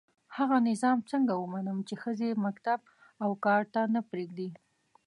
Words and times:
هغه 0.37 0.57
نظام 0.69 0.97
څنګه 1.11 1.33
ومنم 1.35 1.77
چي 1.87 1.95
ښځي 2.03 2.29
مکتب 2.45 2.79
او 3.23 3.29
کار 3.45 3.61
ته 3.73 3.81
نه 3.93 4.01
پزېږدي 4.09 4.49